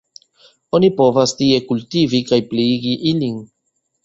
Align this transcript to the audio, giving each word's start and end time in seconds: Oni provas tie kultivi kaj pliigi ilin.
Oni 0.77 0.87
provas 1.01 1.33
tie 1.41 1.59
kultivi 1.67 2.23
kaj 2.31 2.41
pliigi 2.55 2.97
ilin. 3.13 3.39